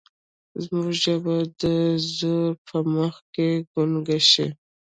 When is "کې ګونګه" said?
3.33-4.19